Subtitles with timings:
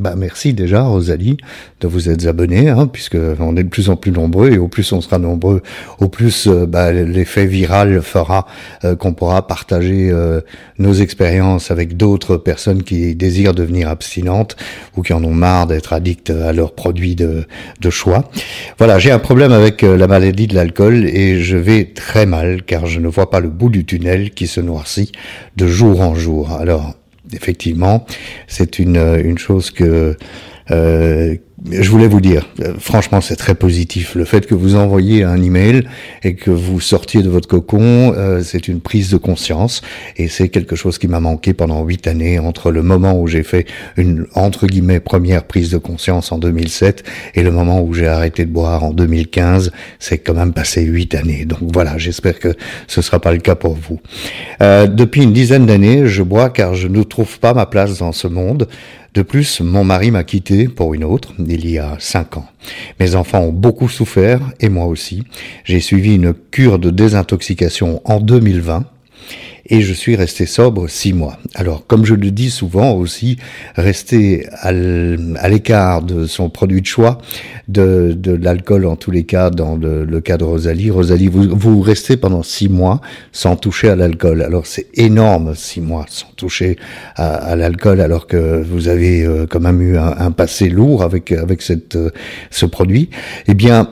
[0.00, 1.36] Bah merci déjà Rosalie
[1.82, 4.66] de vous être abonné, hein, puisque on est de plus en plus nombreux et au
[4.66, 5.60] plus on sera nombreux,
[5.98, 8.46] au plus euh, bah, l'effet viral fera
[8.84, 10.40] euh, qu'on pourra partager euh,
[10.78, 14.56] nos expériences avec d'autres personnes qui désirent devenir abstinentes
[14.96, 17.44] ou qui en ont marre d'être addictes à leurs produits de,
[17.82, 18.24] de choix.
[18.78, 22.86] Voilà, j'ai un problème avec la maladie de l'alcool et je vais très mal car
[22.86, 25.12] je ne vois pas le bout du tunnel qui se noircit
[25.56, 26.52] de jour en jour.
[26.52, 26.94] Alors
[27.32, 28.06] effectivement,
[28.46, 30.16] c'est une, une chose que
[30.70, 31.36] euh,
[31.70, 34.14] je voulais vous dire, euh, franchement, c'est très positif.
[34.14, 35.86] Le fait que vous envoyiez un email
[36.22, 39.82] et que vous sortiez de votre cocon, euh, c'est une prise de conscience
[40.16, 43.42] et c'est quelque chose qui m'a manqué pendant huit années entre le moment où j'ai
[43.42, 48.08] fait une entre guillemets première prise de conscience en 2007 et le moment où j'ai
[48.08, 49.70] arrêté de boire en 2015.
[49.98, 51.44] C'est quand même passé huit années.
[51.44, 52.54] Donc voilà, j'espère que
[52.86, 54.00] ce sera pas le cas pour vous.
[54.62, 58.12] Euh, depuis une dizaine d'années, je bois car je ne trouve pas ma place dans
[58.12, 58.66] ce monde.
[59.14, 62.46] De plus, mon mari m'a quitté pour une autre il y a cinq ans.
[63.00, 65.24] Mes enfants ont beaucoup souffert et moi aussi.
[65.64, 68.84] J'ai suivi une cure de désintoxication en 2020
[69.70, 71.38] et je suis resté sobre six mois.
[71.54, 73.38] Alors, comme je le dis souvent aussi,
[73.76, 77.18] rester à l'écart de son produit de choix,
[77.68, 80.90] de, de l'alcool en tous les cas, dans le, cas de Rosalie.
[80.90, 83.00] Rosalie, vous, vous restez pendant six mois
[83.32, 84.42] sans toucher à l'alcool.
[84.42, 86.76] Alors, c'est énorme, six mois sans toucher
[87.14, 91.62] à, l'alcool, alors que vous avez euh, quand même eu un, passé lourd avec avec
[91.62, 92.10] cette euh,
[92.50, 93.10] ce produit.
[93.46, 93.88] Eh bien,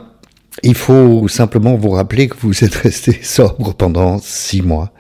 [0.63, 4.93] il faut simplement vous rappeler que vous êtes resté sobre pendant six mois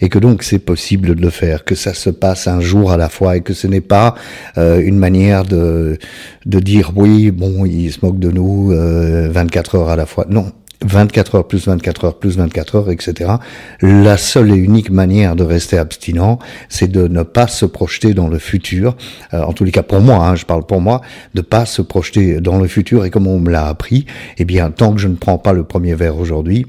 [0.00, 2.96] et que donc c'est possible de le faire, que ça se passe un jour à
[2.96, 4.14] la fois et que ce n'est pas
[4.58, 5.98] euh, une manière de,
[6.46, 10.26] de dire oui, bon, il se moque de nous euh, 24 heures à la fois.
[10.28, 10.52] Non,
[10.84, 13.32] 24 heures plus 24 heures plus 24 heures, etc.
[13.80, 18.28] La seule et unique manière de rester abstinent, c'est de ne pas se projeter dans
[18.28, 18.96] le futur.
[19.32, 21.00] Euh, en tous les cas, pour moi, hein, je parle pour moi,
[21.34, 23.04] de pas se projeter dans le futur.
[23.04, 24.06] Et comme on me l'a appris,
[24.38, 26.66] eh bien, tant que je ne prends pas le premier verre aujourd'hui,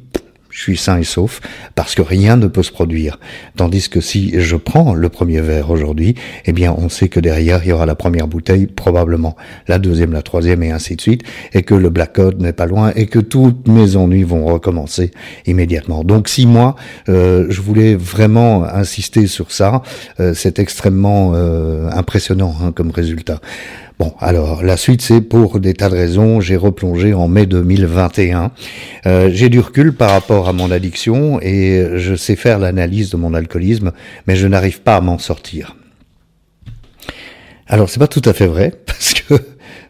[0.55, 1.41] je suis sain et sauf,
[1.75, 3.19] parce que rien ne peut se produire.
[3.57, 7.61] Tandis que si je prends le premier verre aujourd'hui, eh bien, on sait que derrière,
[7.66, 9.35] il y aura la première bouteille, probablement
[9.67, 11.23] la deuxième, la troisième, et ainsi de suite,
[11.53, 15.11] et que le blackout n'est pas loin, et que toutes mes ennuis vont recommencer
[15.45, 16.05] immédiatement.
[16.05, 16.77] Donc, si moi,
[17.09, 19.81] euh, je voulais vraiment insister sur ça,
[20.21, 23.41] euh, c'est extrêmement euh, impressionnant hein, comme résultat.
[23.97, 26.41] Bon, alors la suite, c'est pour des tas de raisons.
[26.41, 28.51] J'ai replongé en mai 2021.
[29.06, 33.17] Euh, j'ai du recul par rapport à mon addiction et je sais faire l'analyse de
[33.17, 33.94] mon alcoolisme,
[34.28, 35.78] mais je n'arrive pas à m'en sortir.
[37.67, 39.35] Alors c'est pas tout à fait vrai parce que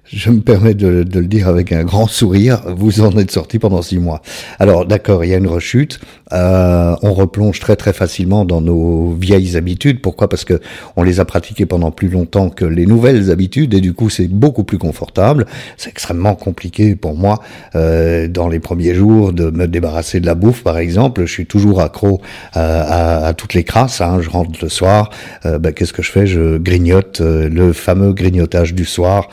[0.06, 3.60] je me permets de, de, le dire avec un grand sourire, vous en êtes sorti
[3.60, 4.22] pendant six mois.
[4.60, 6.00] Alors d'accord, il y a une rechute,
[6.34, 10.02] euh, on replonge très très facilement dans nos vieilles habitudes.
[10.02, 10.30] Pourquoi?
[10.30, 10.60] Parce que
[10.96, 14.28] on les a pratiquées pendant plus longtemps que les nouvelles habitudes et du coup c'est
[14.28, 15.46] beaucoup plus confortable.
[15.78, 17.42] C'est extrêmement compliqué pour moi
[17.76, 21.26] euh, dans les premiers jours de me débarrasser de la bouffe par exemple.
[21.26, 22.22] Je suis toujours accro
[22.58, 24.02] euh, à, à, toutes les crasses.
[24.02, 24.20] Hein.
[24.22, 25.10] Je rentre le soir,
[25.46, 26.28] euh, ben, qu'est-ce que je fais?
[26.28, 29.30] Je grignote euh, le fameux grignotage du soir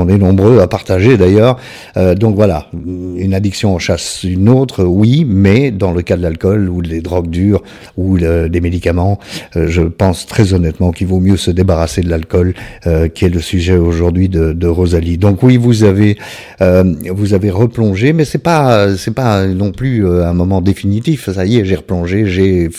[0.00, 1.56] on est nombreux à partager d'ailleurs.
[1.96, 6.22] Euh, donc voilà, une addiction en chasse une autre, oui, mais dans le cas de
[6.22, 7.62] l'alcool ou des drogues dures
[7.96, 9.18] ou des médicaments,
[9.56, 12.54] euh, je pense très honnêtement qu'il vaut mieux se débarrasser de l'alcool,
[12.86, 15.18] euh, qui est le sujet aujourd'hui de, Rosalie.
[15.18, 16.16] Donc oui, vous avez
[16.60, 21.28] vous avez replongé, mais c'est pas c'est pas non plus un moment définitif.
[21.30, 22.70] Ça y est, j'ai replongé, j'ai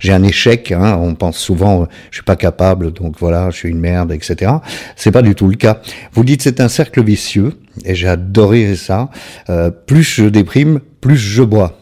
[0.00, 0.72] j'ai un échec.
[0.72, 4.52] Hein, on pense souvent, je suis pas capable, donc voilà, je suis une merde, etc.
[4.96, 5.80] C'est pas du tout le cas.
[6.12, 7.52] Vous dites c'est un cercle vicieux,
[7.84, 9.08] et j'ai adoré ça.
[9.50, 11.78] Euh, plus je déprime, plus je bois.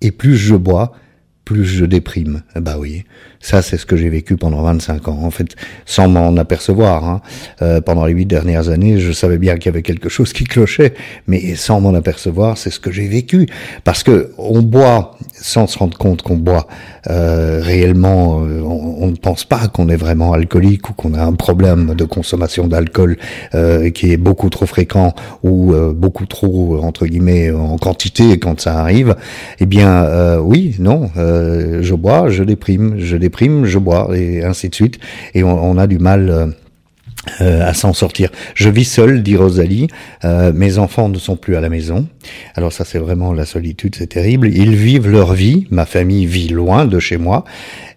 [0.00, 0.92] Et plus je bois,
[1.44, 2.42] plus je déprime.
[2.54, 3.02] Bah oui,
[3.40, 5.18] ça c'est ce que j'ai vécu pendant 25 ans.
[5.24, 7.04] En fait, sans m'en apercevoir.
[7.04, 7.22] Hein.
[7.60, 10.44] Euh, pendant les huit dernières années, je savais bien qu'il y avait quelque chose qui
[10.44, 10.94] clochait,
[11.26, 13.48] mais sans m'en apercevoir, c'est ce que j'ai vécu.
[13.82, 16.66] Parce que on boit sans se rendre compte qu'on boit.
[17.10, 21.32] euh, réellement, euh, on, ne pense pas qu'on est vraiment alcoolique ou qu'on a un
[21.32, 23.16] problème de consommation d'alcool
[23.54, 28.78] euh, qui est beaucoup trop fréquent ou beaucoup trop entre guillemets en quantité quand ça
[28.78, 29.16] arrive,
[29.60, 34.74] eh bien oui, non, je bois, je déprime, je déprime, je bois et ainsi de
[34.74, 34.98] suite,
[35.34, 36.54] et on, on a du mal
[37.40, 38.30] euh, à s'en sortir.
[38.54, 39.88] Je vis seul, dit Rosalie.
[40.24, 42.06] Euh, mes enfants ne sont plus à la maison.
[42.54, 44.48] Alors ça, c'est vraiment la solitude, c'est terrible.
[44.48, 45.66] Ils vivent leur vie.
[45.70, 47.44] Ma famille vit loin de chez moi.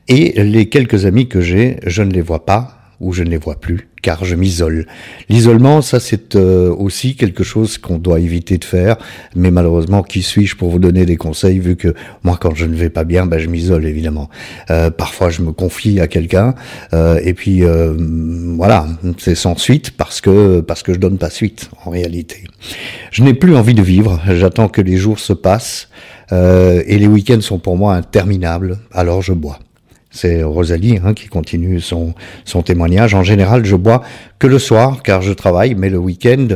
[0.07, 3.38] Et les quelques amis que j'ai, je ne les vois pas ou je ne les
[3.38, 4.86] vois plus car je m'isole.
[5.30, 8.98] L'isolement, ça c'est euh, aussi quelque chose qu'on doit éviter de faire,
[9.36, 11.94] mais malheureusement, qui suis-je pour vous donner des conseils vu que
[12.24, 14.30] moi quand je ne vais pas bien, ben, je m'isole évidemment.
[14.69, 16.56] Euh, parfois je me confie à quelqu'un
[16.94, 17.63] euh, et puis
[18.56, 18.88] voilà,
[19.18, 22.44] c'est sans suite parce que parce que je donne pas suite en réalité.
[23.12, 25.89] Je n'ai plus envie de vivre, j'attends que les jours se passent
[26.31, 29.59] et les week-ends sont pour moi interminables, alors je bois.
[30.11, 32.13] C'est Rosalie hein, qui continue son,
[32.43, 33.13] son témoignage.
[33.13, 34.03] En général, je bois
[34.39, 36.49] que le soir car je travaille, mais le week-end,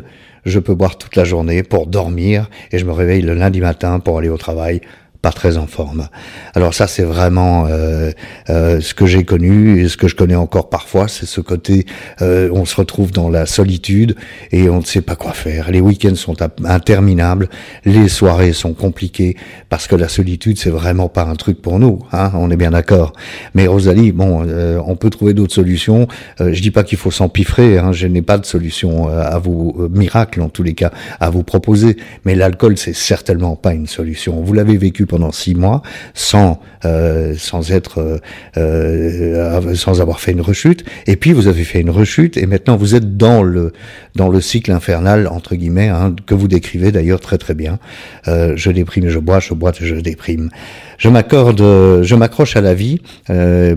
[0.45, 3.99] je peux boire toute la journée pour dormir et je me réveille le lundi matin
[3.99, 4.81] pour aller au travail
[5.25, 6.07] pas très en forme.
[6.53, 8.11] Alors ça, c'est vraiment euh,
[8.51, 11.87] euh, ce que j'ai connu et ce que je connais encore parfois, c'est ce côté,
[12.21, 14.15] euh, on se retrouve dans la solitude
[14.51, 15.71] et on ne sait pas quoi faire.
[15.71, 17.49] Les week-ends sont interminables,
[17.85, 19.35] les soirées sont compliquées
[19.69, 21.99] parce que la solitude, c'est vraiment pas un truc pour nous.
[22.11, 23.13] Hein, on est bien d'accord.
[23.55, 26.07] Mais Rosalie, bon, euh, on peut trouver d'autres solutions.
[26.39, 27.79] Euh, je dis pas qu'il faut s'empiffrer.
[27.79, 31.29] Hein, je n'ai pas de solution euh, à vous miracle en tous les cas à
[31.29, 31.97] vous proposer.
[32.25, 34.41] Mais l'alcool, c'est certainement pas une solution.
[34.41, 35.81] Vous l'avez vécu pendant six mois
[36.13, 38.19] sans euh, sans être euh,
[38.57, 40.85] euh, sans avoir fait une rechute.
[41.07, 43.73] Et puis vous avez fait une rechute et maintenant vous êtes dans le
[44.15, 47.79] dans le cycle infernal entre guillemets hein, que vous décrivez d'ailleurs très très bien.
[48.27, 50.49] je déprime, je bois, je bois, je déprime.
[50.97, 53.01] Je m'accorde, je m'accroche à la vie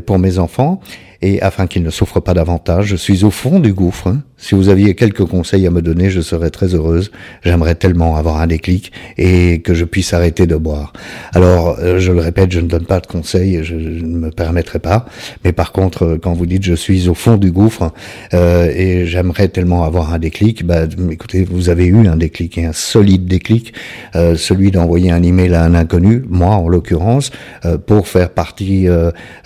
[0.06, 0.80] pour mes enfants
[1.20, 4.14] et afin qu'ils ne souffrent pas davantage, je suis au fond du gouffre.
[4.38, 7.10] Si vous aviez quelques conseils à me donner, je serais très heureuse.
[7.42, 10.92] J'aimerais tellement avoir un déclic et que je puisse arrêter de boire.
[11.34, 14.78] Alors, euh, je le répète, je ne donne pas de conseils, je ne me permettrai
[14.78, 15.06] pas.
[15.44, 17.92] Mais par contre, euh, quand vous dites je suis au fond du gouffre
[18.32, 22.64] euh, et j'aimerais tellement avoir un déclic, bah, écoutez, vous avez eu un déclic et
[22.64, 23.74] un solide déclic,
[24.14, 27.32] euh, celui d'envoyer un email à un inconnu, moi en l'occurrence,
[27.64, 28.86] euh, pour faire partie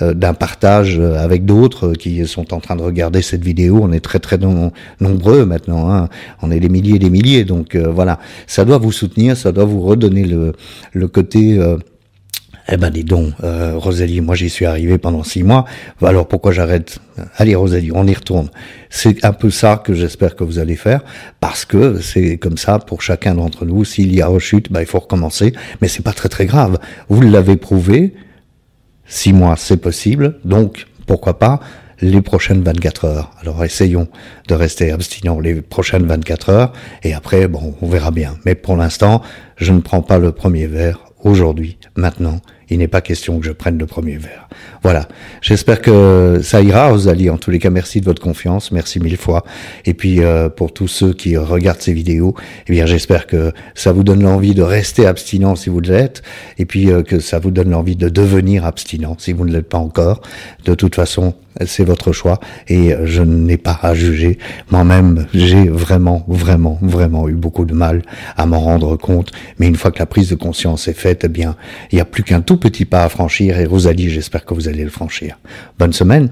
[0.01, 3.81] d'un partage avec d'autres qui sont en train de regarder cette vidéo.
[3.83, 4.39] On est très très
[5.01, 5.93] nombreux maintenant.
[5.93, 6.09] Hein.
[6.43, 7.45] On est des milliers et des milliers.
[7.45, 10.53] Donc euh, voilà, ça doit vous soutenir, ça doit vous redonner le,
[10.93, 11.59] le côté...
[11.59, 11.77] Euh,
[12.69, 15.65] eh ben dis donc, euh, Rosalie, moi j'y suis arrivé pendant six mois.
[16.01, 17.01] Alors pourquoi j'arrête?
[17.37, 18.51] Allez Rosalie, on y retourne.
[18.89, 21.03] C'est un peu ça que j'espère que vous allez faire,
[21.41, 23.85] parce que c'est comme ça pour chacun d'entre nous.
[23.85, 26.79] S'il y a rechute, ben, il faut recommencer, mais c'est pas très très grave.
[27.09, 28.15] Vous l'avez prouvé.
[29.07, 30.39] Six mois, c'est possible.
[30.45, 31.59] Donc pourquoi pas
[32.03, 33.31] les prochaines 24 heures.
[33.41, 34.09] Alors essayons
[34.49, 36.73] de rester abstinents les prochaines 24 heures
[37.03, 38.37] et après, bon, on verra bien.
[38.45, 39.23] Mais pour l'instant,
[39.57, 43.53] je ne prends pas le premier verre aujourd'hui, maintenant, il n'est pas question que je
[43.53, 44.49] prenne le premier verre.
[44.83, 45.07] Voilà.
[45.43, 47.29] J'espère que ça ira, Rosalie.
[47.29, 48.73] En tous les cas, merci de votre confiance.
[48.73, 49.45] Merci mille fois.
[49.85, 52.35] Et puis, euh, pour tous ceux qui regardent ces vidéos,
[52.67, 56.23] eh bien, j'espère que ça vous donne l'envie de rester abstinent si vous l'êtes.
[56.59, 59.69] Et puis, euh, que ça vous donne l'envie de devenir abstinent si vous ne l'êtes
[59.69, 60.23] pas encore.
[60.65, 61.35] De toute façon,
[61.65, 64.39] c'est votre choix et je n'ai pas à juger.
[64.71, 68.03] Moi-même, j'ai vraiment, vraiment, vraiment eu beaucoup de mal
[68.37, 69.31] à m'en rendre compte.
[69.59, 71.57] Mais une fois que la prise de conscience est faite, eh bien,
[71.91, 74.69] il n'y a plus qu'un tout petit pas à franchir et Rosalie, j'espère que vous
[74.69, 75.39] allez le franchir.
[75.79, 76.31] Bonne semaine